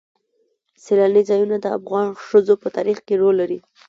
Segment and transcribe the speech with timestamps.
[0.83, 3.59] سیلاني ځایونه د افغان ښځو په ژوند کې رول لري.